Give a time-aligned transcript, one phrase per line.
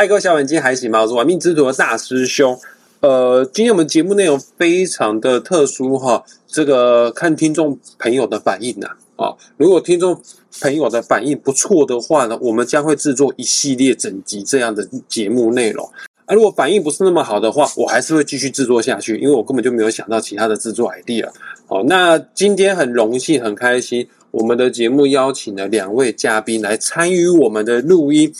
[0.00, 1.02] 嗨，各位小伙伴，今天还行吗？
[1.02, 2.58] 我是玩命之徒的大师兄。
[3.00, 8.86] 呃，今天我们节目内容非常的特殊哈，这个看听众朋友的反应呐
[9.16, 10.18] 啊，如果听众
[10.62, 15.86] 朋友的反应不错的话呢，我们将会制作一系列整集这样的节目内容。
[16.24, 21.28] 啊，如果反应不是那么好的话，我还是会继续制作下去，因为我根本就没有想到其他的制作 idea。
[21.66, 28.32] 好，那今天很荣幸、很开心，我们的节目邀请了两位嘉宾来参与我们的录音。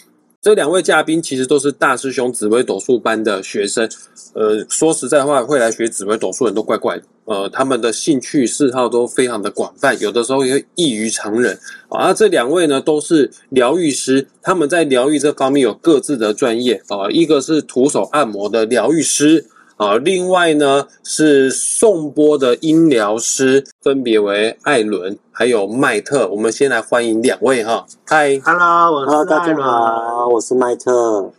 [0.42, 3.86] 这两位嘉宾其实都是大师兄紫薇斗数班的学生，
[4.32, 11.58] 呃，说实在话，会来学紫薇斗数人都怪怪的，呃，他们的兴趣嗜好都非常的广泛，有的时候也异于常人
[11.90, 12.14] 啊。
[12.14, 19.44] 这两位呢都是疗愈师，他们在疗愈这方面有各自的专业啊，一个是徒手按摩的疗愈师。
[19.80, 26.28] 啊，另外呢是颂钵的音疗师，分别为艾伦还有麦特。
[26.28, 27.86] 我们先来欢迎两位哈。
[28.04, 31.32] 嗨，Hello，我是大家好，我是麦特。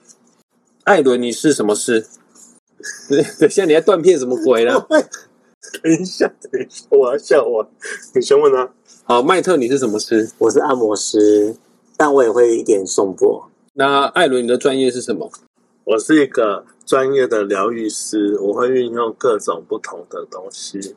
[0.86, 2.08] 艾伦，你是什么师？
[3.40, 4.74] 等一下，你在断片什么鬼呢？
[4.90, 7.70] 等一下，等一下，我要笑我。
[8.16, 8.72] 你先问啊。
[9.04, 10.32] 好，麦特，你是什么师？
[10.40, 11.56] 我是按摩师，
[11.96, 13.52] 但我也会一点颂钵。
[13.76, 15.30] 那艾伦，你的专业是什么？
[15.84, 16.66] 我是一个。
[16.84, 20.94] 专业的疗愈师，我会运用各种不同的东西，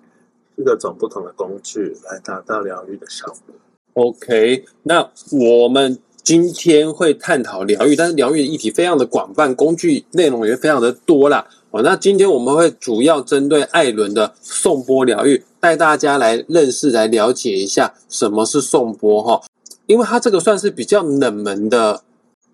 [0.64, 3.54] 各种不同的工具来达到疗愈的效果。
[3.92, 11.46] OK，那我们今天会探讨疗愈，但是疗愈的议题非常的广泛，工具内容也非常的多啦。
[11.70, 19.40] 哦，那今天我们会主要针对艾伦的颂钵疗愈，带大家来认识、来了解一下什么是颂钵哈，
[19.86, 22.02] 因为它这个算是比较冷门的，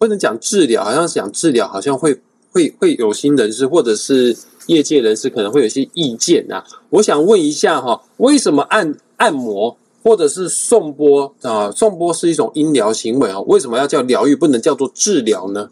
[0.00, 2.20] 不能讲治疗，好像讲治疗好像会。
[2.52, 11.70] 会会有心人士或者是业界人士可能会有些意见啊，我想问一下哈，为什么按按摩或者是送波啊？
[11.70, 15.70] 送波是一种医疗行为啊，为什么要叫疗愈，不能叫做治疗呢？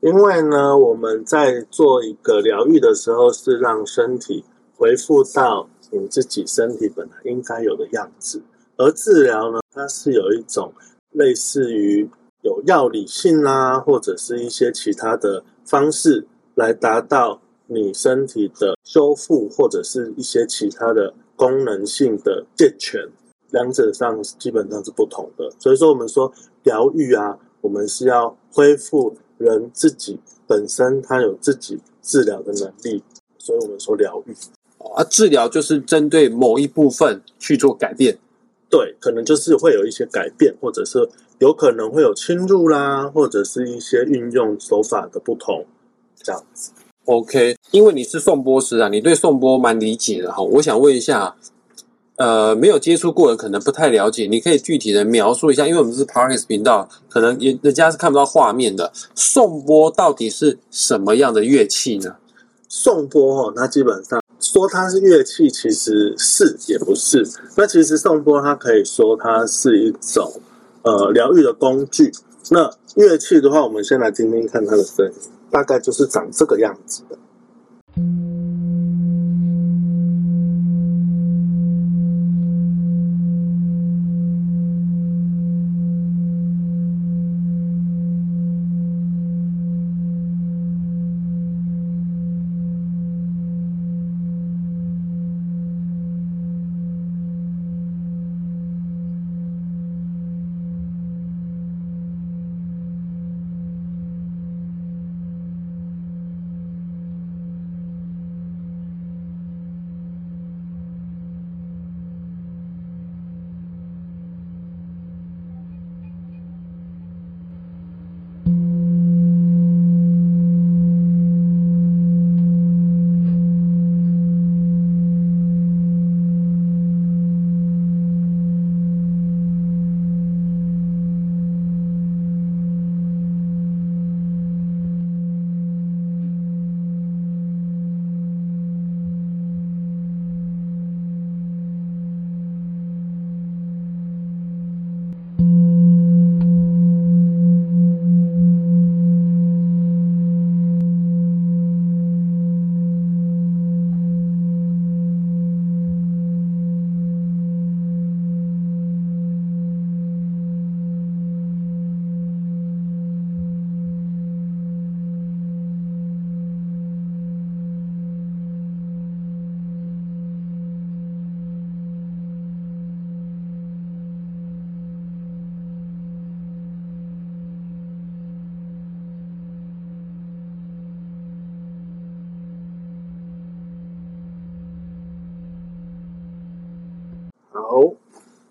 [0.00, 4.42] 因为呢，我们在做一个疗愈的时候，是让身体
[4.76, 8.42] 恢复到你自己身体本来应该有的样子，
[8.76, 10.72] 而治疗呢，它是有一种
[11.12, 12.10] 类似于
[12.48, 15.44] 有药理性啊，或者是一些其他的。
[15.68, 22.98] 方式来达到你身体的修复，或者是一些其他的功能性的健全，
[23.50, 25.52] 两者上基本上是不同的。
[25.58, 26.32] 所以说，我们说
[26.62, 33.02] 疗愈啊，我们是要恢复人自己本身他有自己治疗的能力，
[33.36, 34.34] 所以我们说疗愈
[34.96, 38.18] 啊，治疗就是针对某一部分去做改变，
[38.70, 41.08] 对，可能就是会有一些改变，或者是。
[41.40, 45.64] 有可能会有侵入啦，或者是一些运用手法的不同，
[46.20, 46.72] 这样子。
[47.04, 50.42] OK，因为你是送波师啊，你对送波蛮理解的哈。
[50.42, 51.36] 我想问一下，
[52.16, 58.92] 呃，没有接触过的可能不太了解，你可以具体的描述一下，因为我们是 Parkes 频道，可能也人家是看不到画面的。
[59.14, 62.16] 送波到底是什么样的乐器呢？
[62.68, 64.20] 送波哦，那基本上
[64.58, 67.24] 说它是乐器，其实是也不是。
[67.56, 70.40] 那其实颂钵，它可以说它是一种。
[70.82, 72.10] 呃，疗愈的工具。
[72.50, 75.12] 那乐器的话，我们先来听听看它的声音，
[75.50, 77.18] 大概就是长这个样子的。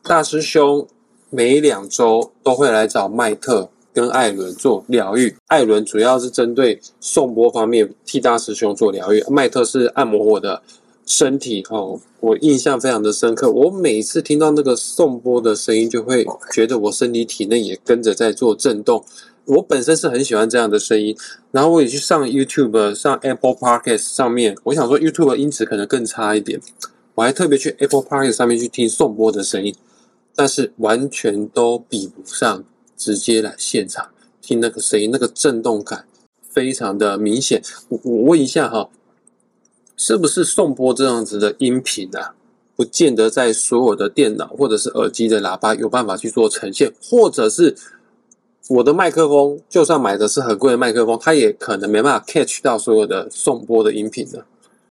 [0.04, 0.88] 大师兄
[1.30, 5.36] 每两周都会来找麦特跟艾伦做疗愈。
[5.48, 10.62] 艾伦主要是针对颂波方面替大师兄做疗愈，麦特是按摩我的
[11.06, 12.00] 身体哦。
[12.20, 19.04] 我印象非常的深刻，我每次听到那个颂波的声音，就会觉得我身体体内也跟着在做震动。
[19.46, 21.16] 我本身是很喜欢这样的声音，
[21.52, 26.60] 然后我也去上 YouTube、上 Apple Podcast 上面，我想说 YouTube 音质可能更差一点，
[27.18, 29.75] 我还特别去 Apple Park 上面去听颂钵的声音，
[30.36, 32.64] 但是完全都比不上
[32.96, 34.10] 直接来现场
[34.40, 36.06] 听那个声音，那个震动感
[36.48, 37.64] 非常的明显。
[37.90, 38.92] 我我问一下哈，
[39.96, 42.36] 是不是颂钵这样子的音频啊，
[42.75, 47.75] 不见得在所有的电脑或者是耳机的喇叭有办法去做呈现，或者是？
[48.69, 54.46] 我的麦克风，就算买的是很贵的麦克风，它也可能没办法 catch 到所有的送播的音频的。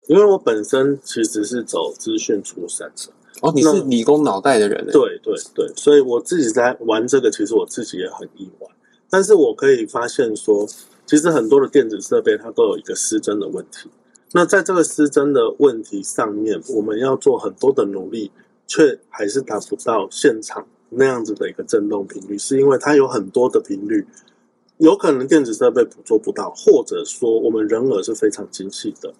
[0.08, 3.12] 因为我本身其实是走资讯出身的。
[3.42, 4.86] 哦，你是理工脑袋的人。
[4.92, 8.68] 对对对，所以我自己在玩这个，其实我自己也很意外。
[9.10, 10.68] 但是我可以发现说，
[11.06, 13.90] 其实很多的电子设备它都有一个失真的问题。
[14.32, 18.32] 那在这个失真的问题上面，我们要做很多的努力，
[18.68, 20.66] 却还是达不到现场。
[20.96, 24.06] 那样子的一个震动频率，是因为它有很多的频率，
[24.78, 29.12] 有可能电子设备捕捉不到，或者说我们人耳是非常精细的。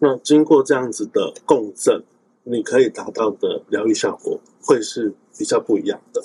[0.00, 2.02] 那经过这样子的共振，
[2.42, 6.20] 你可以达到的疗愈效果会是比较不一样的。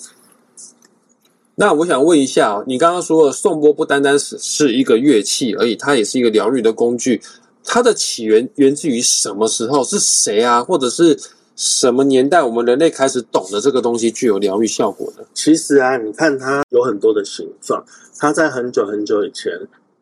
[1.55, 7.21] 那我想问一下，你刚刚说的颂钵不单单是是一个乐器而已，它也是一个疗愈的工具。
[7.63, 9.83] 它的起源源自于什么时候？
[9.83, 10.63] 是谁啊？
[10.63, 11.19] 或者是？
[11.57, 15.23] 什么年代我们人类开始懂得这个东西具有疗愈效果呢？
[15.33, 17.81] 其实啊，你看它有很多的形状。
[18.19, 19.53] 它在很久很久以前，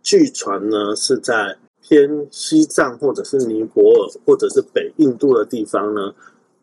[0.02, 1.56] 据传呢是在
[1.94, 6.12] 偏西藏或者是尼泊尔或者是北印度的地方呢，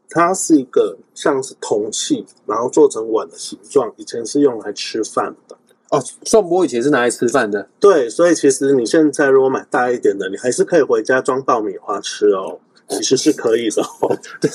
[0.09, 3.93] 它是一个像是铜器，然后做成碗的形状。
[3.97, 5.56] 以前是用来吃饭的
[5.91, 6.03] 哦。
[6.25, 7.69] 宋钵以前是拿来吃饭的。
[7.79, 12.59] 对，所以其实你现在如果买大一点的，你还是可以回家装爆米花吃哦。
[12.88, 13.85] 其实是可以的。
[14.41, 14.50] 对，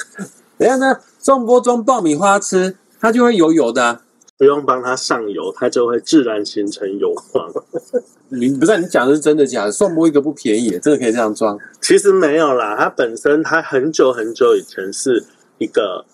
[0.58, 4.02] 等下呢，宋波装爆米花吃，它就会油油的，
[4.38, 7.50] 不用帮它上油，它就会自然形成油状。
[8.30, 9.72] 你不是你讲的是真的假的？
[9.72, 11.58] 送波一个不便宜，真的可以这样装？
[11.82, 15.24] 其实没有啦，它本身它很久很久以前是
[15.60, 16.06] 一个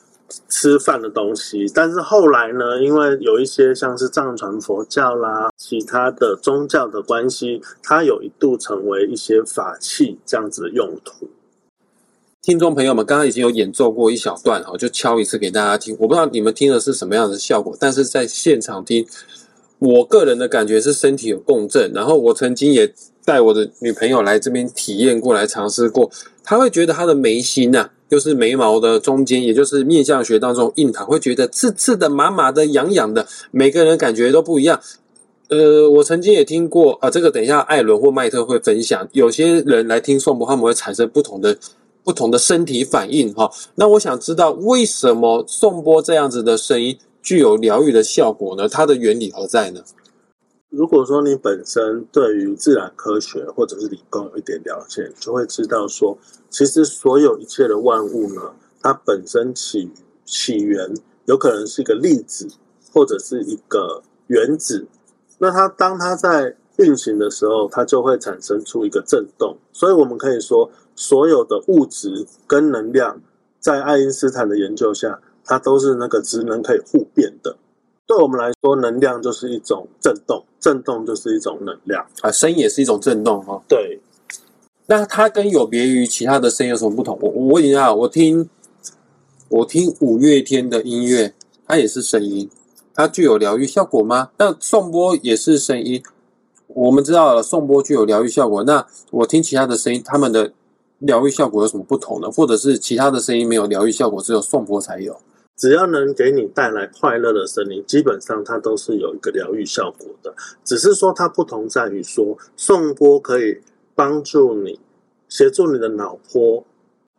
[0.50, 11.30] 吃饭的东西，但是后来呢，因为有一些像是藏传佛教啦，其他的宗教的关系，它有一度成为一些法器这样子的用途。
[12.42, 15.96] 听众朋友们，刚刚已经有演奏过一小段哈，就敲一次给大家听。
[16.00, 19.06] 我不知道你们听的是什么样的效果，但是在现场听，
[19.82, 21.92] 我个人的感觉是身体有共振。
[21.92, 22.94] 然后我曾经也
[23.26, 26.10] 带我的女朋友来这边体验过来尝试过，
[26.44, 33.26] 她会觉得她的眉心呐，就是眉毛的中间，也就是面相学当中印堂，会觉得刺刺的、麻麻的、痒痒的。
[33.50, 34.80] 每个人感觉都不一样。
[35.50, 39.08] 呃，我曾经也听过啊，这个等一下艾伦或麦特会分享。
[39.14, 41.58] 有些人来听颂钵，他们会产生不同的。
[42.04, 48.68] 不同的身体反应，哈，那我想知道为什么颂钵这样子的声音具有疗愈的效果呢？
[48.68, 49.82] 它的原理何在呢？
[50.70, 56.18] 如果说你本身对于自然科学或者是理工有一点了解，就会知道说，
[56.50, 59.92] 其实所有一切的万物呢，它本身起
[60.26, 60.94] 起源
[61.26, 62.48] 有可能是一个粒子
[62.94, 64.88] 或者是一个原子，
[65.40, 70.70] 那它当它在运行的时候，它就会产生出一个震动，所以我们可以说。
[70.94, 73.22] 所有的物质跟能量，
[73.60, 77.58] 在爱因斯坦的研究下，它都是那个职能可以互变的。
[78.06, 83.62] 对我们来说，能量就是一种震动，震动就是一种能量啊，声音也是一种震动哈。
[83.68, 84.00] 对，
[84.88, 87.18] 那它跟有别于其他的声音有什么不同？
[87.22, 88.50] 我我问一下，我听
[89.50, 91.34] 我听五月天的音乐，
[91.68, 92.50] 它也是声音，
[92.94, 94.32] 它具有疗愈效果吗？
[94.38, 96.04] 那颂钵也是声音，
[96.68, 100.54] 我们知道了颂钵具有疗愈效果，那我听其他的声音，他们的。
[101.02, 102.30] 疗愈效果有什么不同呢？
[102.30, 105.20] 或者是其他的声音没有疗愈效果，只有颂钵才有？
[105.58, 110.34] 只要能给你带来快乐的声音，基本上它都是有一个疗愈效果的。
[110.64, 113.62] 只是说它不同在于说，颂钵可以
[113.94, 114.80] 帮助你
[115.30, 116.66] 协助你的脑波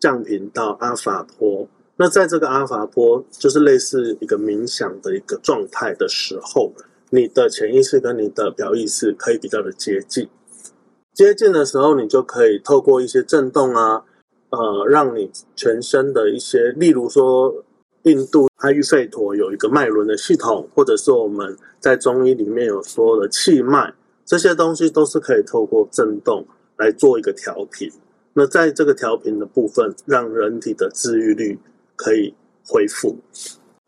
[0.00, 1.68] 降频到阿法波。
[1.96, 6.72] 那在这个阿法波，就是类似一个冥想的一个状态的时候，
[7.10, 10.28] 你的潜意识跟你的表意识可以比较的接近。
[11.12, 14.02] 接近的时候，你就可以透过一些震动啊，
[14.48, 17.62] 呃，让你全身的一些，例如说，
[18.04, 23.92] 印度阿育吠陀有一个脉轮的系统，或者是我们在中医里面有说的气脉，
[24.24, 26.44] 这些东西都是可以透过震动
[26.76, 27.90] 来做一个调频。
[28.34, 31.58] 那在这个调频的部分，让人体的治愈率
[31.94, 32.34] 可以
[32.66, 33.16] 恢复。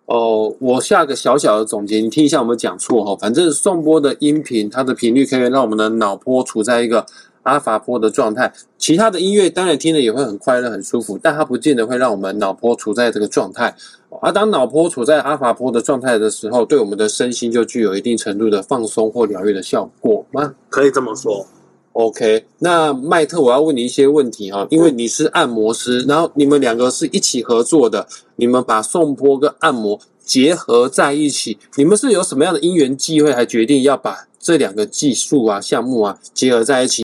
[0.06, 3.16] 哦，我下个小小的总结，你听一下有没有讲错哈？
[3.16, 7.06] 反正颂钵的音频，它的频率可以让我们的脑波处在一个
[7.44, 8.52] 阿法波的状态。
[8.76, 13.74] 其他的音乐当然听了也会很快乐、很舒服，但它不见得会让我们脑波处在这个状态。
[14.20, 20.54] 而当脑波处在阿法波的状态的时候，对我们的身心就具有一定程度的放松或疗愈的效果吗？
[20.68, 21.46] 可以这么说。
[21.92, 37.03] OK，那麦特，我要问你一些问题哈，因为你是按摩师，然后你们两个是一起合作的，你们把颂钵跟按摩结合在一起，你们是有什么样的因缘际会，还决定要把这两个技术啊、项目啊结合在一起，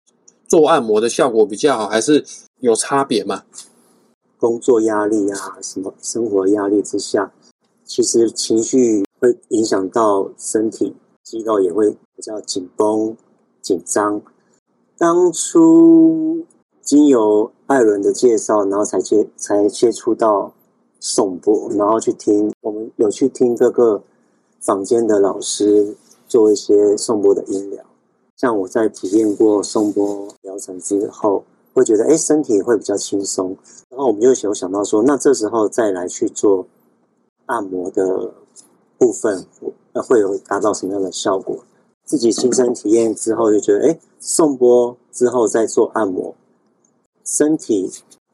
[0.50, 2.26] 做按摩的效果比较好，还是
[2.58, 3.44] 有差别吗？
[4.36, 7.32] 工作压力啊，什么生活压力之下，
[7.84, 13.16] 其实情绪会影响到身体，肌肉也会比较紧绷、
[13.62, 14.20] 紧张。
[14.98, 16.44] 当初
[16.82, 20.52] 经由艾伦的介绍，然后才接才接触到
[20.98, 24.02] 颂钵，然后去听，我们有去听各个
[24.60, 25.94] 坊间的老师
[26.26, 27.84] 做一些颂钵的音疗。
[28.40, 31.44] 像我在体验过颂钵疗程之后，
[31.74, 33.54] 会觉得哎身体会比较轻松，
[33.90, 36.66] 然后我们就有想到说，那这时候再来去做
[37.44, 38.32] 按摩的
[38.96, 39.44] 部分，
[39.92, 41.58] 呃会有达到什么样的效果？
[42.06, 46.34] 自己亲身体验之后，就觉得哎，颂钵之后再做按摩，
[47.22, 47.90] 身体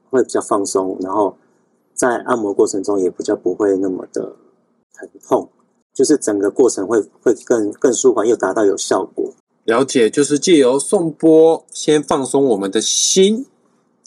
[0.08, 1.34] 会比较放松，然后
[1.94, 4.36] 在按摩过程中也比较不会那么的
[4.94, 5.48] 疼痛，
[5.92, 9.32] 就是整个过程会会更更舒缓，又达到有效果。
[9.66, 13.46] 了解，就是借由颂钵先放松我们的心，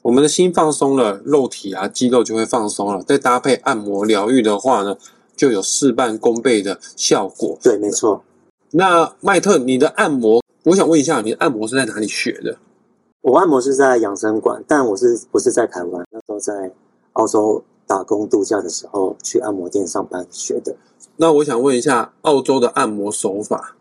[0.04, 4.98] 我们的心放松了，肉体啊肌肉就会放松了，再搭配按摩疗愈的话呢，
[5.36, 7.58] 就有事半功倍的效果。
[7.62, 8.24] 对，没错。
[8.72, 12.58] 那麦特，你的按摩，我想问一下，你的按摩是在哪里学的？
[13.22, 16.08] 我按摩是在养生馆，但我是不是在台湾？
[16.12, 16.72] 那时候在
[17.14, 20.74] 澳洲打工度假的时候，去按摩店上班学的。
[21.18, 23.76] 那我想问一下，澳洲的按摩手法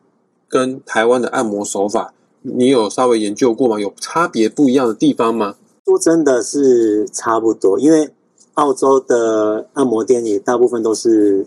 [0.48, 3.78] 跟台湾的按摩手法，你有稍微研究过吗？
[3.78, 5.56] 有差别不一样的地方吗？
[5.84, 8.12] 说真的是差不多，因为
[8.54, 11.46] 澳洲的按摩店里大部分都是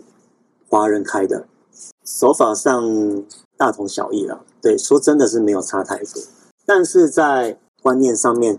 [0.68, 1.46] 华人开的，
[2.04, 3.24] 手法上
[3.56, 4.40] 大同小异了。
[4.60, 6.22] 对，说真的是没有差太多，
[6.64, 8.58] 但是在观念上面，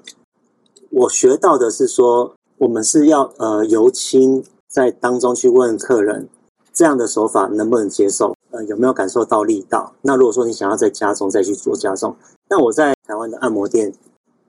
[0.89, 6.27] 我学到的是说，我们是要呃由轻在当中去问客人，
[6.73, 8.35] 这样的手法能不能接受？
[8.53, 9.93] 呃，有没有感受到力道？
[10.03, 12.15] 那如果说你想要再加重，再去做加重，
[12.49, 13.91] 那我在台湾的按摩店、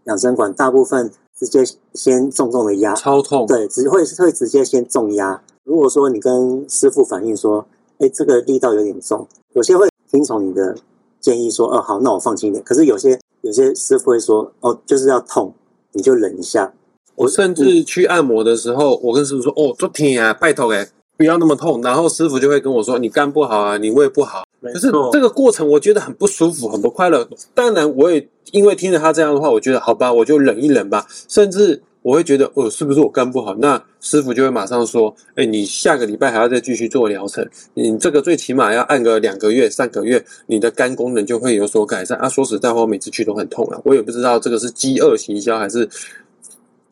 [0.04, 5.42] 养生馆，大部分直接先重重的压，超痛，对，只会会直接先重压。
[5.64, 7.66] 如果说你跟师傅反映说，
[7.98, 10.76] 哎，这个力道有点重，有些会听从你的
[11.18, 12.62] 建议说，哦，好，那我放轻一点。
[12.62, 15.54] 可是有些有些师傅会说，哦，就是要痛，
[15.92, 16.74] 你就忍一下。
[17.16, 27.28] 我甚至去按摩的时候，我跟师傅说：“哦，昨天啊，拜托哎，不要那么痛。”然后师傅就会跟我说：“你肝不好啊，你胃不好。”可是这个过程我觉得很不舒服，很不快乐。
[27.52, 31.06] 当然，我也因为听了他这样的话，我觉得好吧，我就忍一忍吧。
[31.28, 33.54] 甚至我会觉得，哦，是不是我肝不好？
[33.56, 45.86] 那师傅就会马上说：“哎，你下个礼拜还要再继续做疗程，你这个最起码要按个两个月、三个月，你的肝功能就会有所改善。”啊，说实在话，我每次去都很痛啊，我也不知道这个是饥饿行销还是。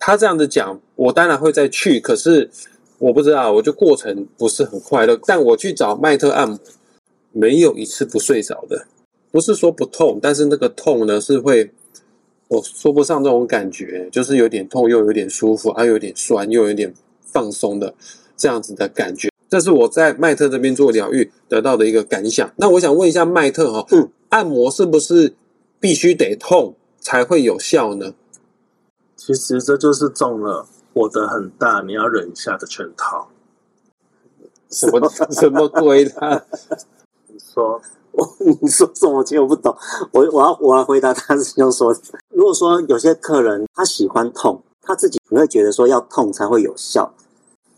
[0.04, 2.50] 他这样子讲，我当然会再去，可是
[3.02, 5.18] 我不知道，我就过程不是很快乐。
[5.26, 6.56] 但我去找麦特按摩，
[7.32, 8.86] 没有一次不睡着的，
[9.32, 11.68] 不是说不痛，但是那个痛呢是会，
[12.46, 16.94] 我说不上这种感觉，就是有点痛，又有点舒服，还有点酸，又有点
[17.24, 17.92] 放松的
[18.36, 19.28] 这样子的感觉。
[19.48, 22.48] 这是我在麦特这边做疗愈得到的一个感想。
[22.56, 25.34] 那我想问一下麦特哈，嗯，按摩是不是
[25.80, 28.14] 必须得痛才会有效呢？
[29.16, 33.28] 其实这就是中了我的很大，你要忍一下的圈套。
[34.70, 36.46] 什么 什么鬼的？
[37.28, 37.80] 你说
[38.12, 39.22] 我你说什么？
[39.22, 39.76] 其实我不懂。
[40.12, 41.94] 我我要我要回答他是用说，
[42.30, 47.12] 如果说有些客人他喜欢痛，他自己不会觉得说要痛才会有效，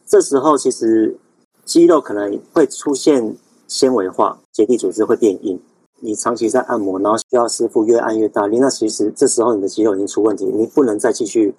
[0.06, 1.18] 这时候其实
[1.64, 5.61] 肌肉可能会出现纤维化，结缔组织会变硬。
[6.00, 11.54] 你长期在按摩，然后需要师傅越按越大力，那其实这时候你的肌肉已经出问题，你不能再继续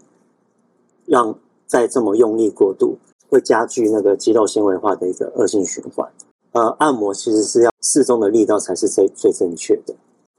[1.05, 1.35] 让
[1.67, 2.97] 再这么用力过度，
[3.29, 6.07] 会加剧那个肌肉纤维化的一个恶性循环。
[6.51, 9.93] 呃，按摩其实是要适中的力道才是最最正确的，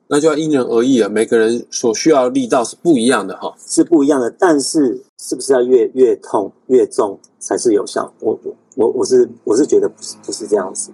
[0.08, 3.54] 那就要因人而异了，每个人所需要的力道是不一样的哈。
[3.66, 4.30] 是不一样的。
[4.30, 8.10] 但是是不是要越越痛越重才是有效？
[8.20, 10.90] 我我我我是我是觉得不是不是这样子。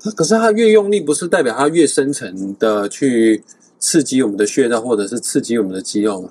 [0.00, 3.44] 他可是它越用力，不是代表它越深层的去
[3.78, 6.30] 刺激我们的穴道，或者是刺激我们的肌肉吗？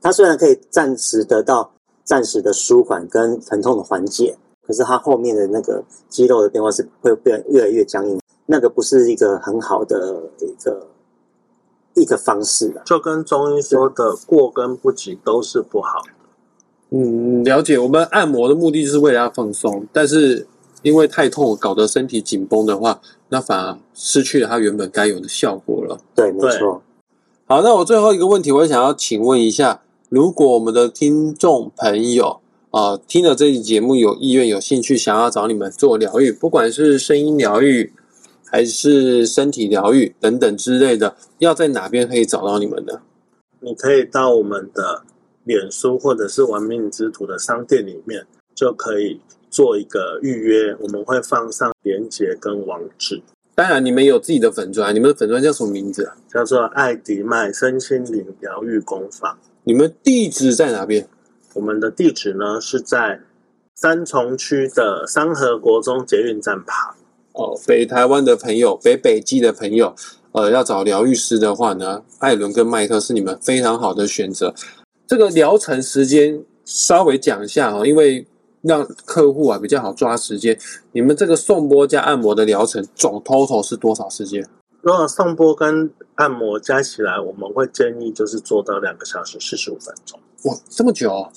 [0.00, 1.72] 它虽然可以暂时得到
[2.06, 10.86] 暂时的舒缓跟疼痛的缓解，可是它后面的那个肌肉的变化是会变越来越僵硬，那个不是一个很好的一个
[11.94, 12.86] 一个方式啊。
[12.86, 16.10] 就跟中医说的过跟不及都是不好的。
[16.90, 17.76] 嗯，了解。
[17.76, 20.46] 我们按摩的目的就是为了要放松，但是
[20.82, 25.98] 因为太痛搞得身体紧绷的话，那反而失去了它原本该有的效果了。
[26.14, 26.80] 对，没错。
[27.48, 37.92] 好，那我最后一个问题，我想要请问一下，如果我们的听众朋友啊、呃听了这期节目有意愿、有兴趣，想要找你们做疗愈，不管是声音疗愈
[38.44, 43.00] 还是身体疗愈等等之类的，要在哪边可以找到你们呢？
[43.58, 45.02] 你可以到我们的
[45.42, 49.20] 脸书或者是玩命之徒的商店里面，就可以
[49.50, 53.20] 做一个预约，我们会放上链接跟网址，
[53.56, 56.16] 当然，你们有自己的粉砖，你们的粉砖叫什么名字啊？
[56.32, 59.36] 叫做艾迪麦身心灵疗愈工坊。
[59.68, 61.08] 你们地址在哪边？
[61.54, 63.20] 我们的地址呢是在
[63.74, 66.94] 三重区的三河国中捷运站旁。
[67.32, 69.92] 哦，北台湾的朋友，北北基的朋友，
[70.30, 74.54] 呃，要找疗愈师的话呢，艾伦跟麦克是你们非常好的选择。
[75.08, 78.24] 这个疗程时间稍微讲一下哦，因为
[78.62, 80.56] 让客户啊比较好抓时间。
[80.92, 84.48] 你们这个送波加按摩的疗程总 total 是多少时间？
[84.86, 91.28] 如果上波跟按摩加起来，我们会建议就是做到两个小时四十五分钟，哇，这么久、哦！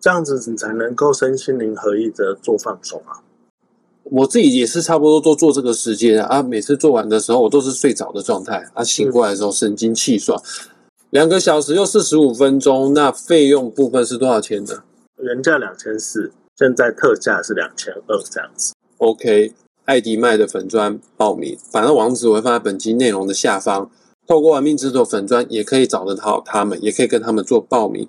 [0.00, 3.20] 这样子你才能够身心灵合一的做放松啊。
[4.04, 10.42] 我自己也是差不多都做这个时间啊，啊每次做完的时候我都是睡着的状态，啊，醒过来的时候神清气爽。
[11.10, 14.82] 两个小时又四十五分钟，那费用部分是多少钱呢
[15.18, 18.72] 原价两千四，现在特价是两千二这样子。
[18.96, 19.52] ？OK，
[19.84, 23.90] 艾迪麦的粉砖报名，反正网址我会放在本期内容的下方。
[24.26, 28.08] 透过玩命之手粉砖也可以找得到他们，也可以跟他们做报名。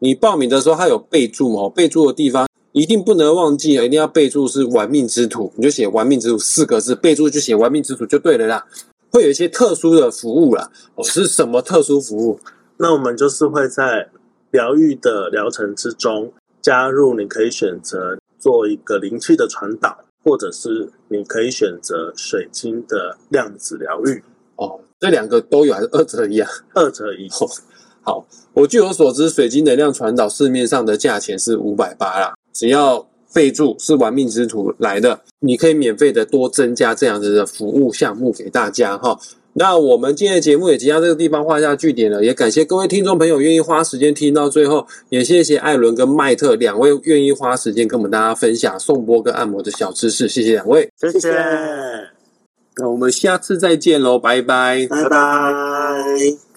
[0.00, 8.66] 你报名的时候，他有备注哦，备注的地方一定不能忘记啊，一定要备注是“玩命之徒”，你就写“玩命之徒”四个字，备注就写“玩命之徒”就对了啦。
[9.12, 12.40] 会有一些特殊的服务啦，哦，是什么特殊服务？
[12.78, 14.08] 那我们就是会在
[14.50, 24.24] 疗愈的疗程之中加入，你可以选择做一个灵气的传导，或者是你可以选择水晶的量子疗愈，
[24.56, 26.48] 哦，这两个都有还是二者一样？
[26.74, 27.28] 二者一。
[28.04, 39.18] 好，我据我所知，水晶能量传导市面上的价钱是五百八啦，只要备注是玩命之徒来的，你可以免费的多增加这样子的服务项目给大家哈。
[39.54, 50.88] 那我们今天的节目也即将这个地方画下句点了，也感谢各位听众朋友愿意花时间听到最后，也谢谢艾伦跟麦特两位愿意花时间跟我们大家分享颂钵跟按摩的小知识，谢谢两位。
[50.96, 51.28] 谢谢。
[52.76, 54.86] 那我们下次再见喽，拜拜。
[54.88, 56.51] 拜拜。